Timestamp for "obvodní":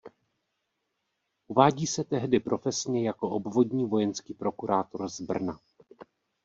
3.29-3.85